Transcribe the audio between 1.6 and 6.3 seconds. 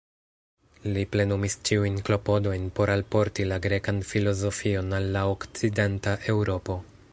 ĉiujn klopodojn por alporti la grekan filozofion al la Okcidenta